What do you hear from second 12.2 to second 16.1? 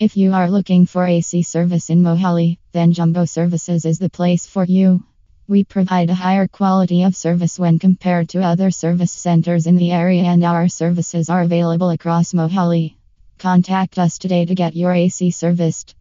Mohali. Contact us today to get your AC serviced.